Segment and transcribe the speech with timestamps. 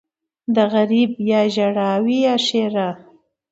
[0.27, 2.89] ـ د غريب يا ژړا وي يا ښېرا.